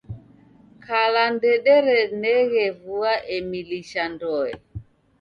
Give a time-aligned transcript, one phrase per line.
[0.85, 4.51] Kala ndedereneghe vua emilisha ndoe.